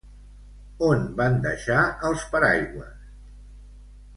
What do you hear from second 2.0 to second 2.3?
els